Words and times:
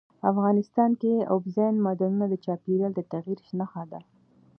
افغانستان 0.31 0.91
کې 1.01 1.13
اوبزین 1.33 1.75
معدنونه 1.85 2.25
د 2.29 2.33
چاپېریال 2.45 2.91
د 2.95 3.01
تغیر 3.11 3.39
نښه 3.59 3.83
ده. 3.91 3.99